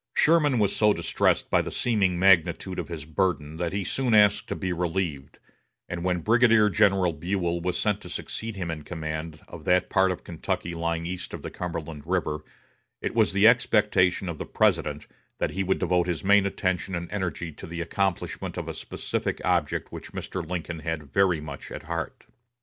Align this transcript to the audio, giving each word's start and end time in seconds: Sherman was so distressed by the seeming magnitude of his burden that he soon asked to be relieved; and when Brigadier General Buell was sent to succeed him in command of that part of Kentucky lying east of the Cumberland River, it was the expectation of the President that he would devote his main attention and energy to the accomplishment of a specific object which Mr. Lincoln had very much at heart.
Sherman 0.15 0.57
was 0.57 0.75
so 0.75 0.93
distressed 0.93 1.51
by 1.51 1.61
the 1.61 1.69
seeming 1.69 2.17
magnitude 2.17 2.79
of 2.79 2.87
his 2.87 3.05
burden 3.05 3.57
that 3.57 3.71
he 3.71 3.83
soon 3.83 4.15
asked 4.15 4.47
to 4.47 4.55
be 4.55 4.73
relieved; 4.73 5.37
and 5.87 6.03
when 6.03 6.21
Brigadier 6.21 6.69
General 6.71 7.13
Buell 7.13 7.61
was 7.61 7.77
sent 7.77 8.01
to 8.01 8.09
succeed 8.09 8.55
him 8.55 8.71
in 8.71 8.81
command 8.81 9.41
of 9.47 9.63
that 9.65 9.91
part 9.91 10.09
of 10.11 10.23
Kentucky 10.23 10.73
lying 10.73 11.05
east 11.05 11.35
of 11.35 11.43
the 11.43 11.51
Cumberland 11.51 12.01
River, 12.07 12.39
it 12.99 13.13
was 13.13 13.31
the 13.31 13.47
expectation 13.47 14.27
of 14.27 14.39
the 14.39 14.45
President 14.47 15.05
that 15.37 15.51
he 15.51 15.63
would 15.63 15.77
devote 15.77 16.07
his 16.07 16.23
main 16.23 16.47
attention 16.47 16.95
and 16.95 17.07
energy 17.11 17.51
to 17.51 17.67
the 17.67 17.79
accomplishment 17.81 18.57
of 18.57 18.67
a 18.67 18.73
specific 18.73 19.39
object 19.45 19.91
which 19.91 20.13
Mr. 20.13 20.43
Lincoln 20.43 20.79
had 20.79 21.13
very 21.13 21.39
much 21.39 21.69
at 21.71 21.83
heart. 21.83 22.23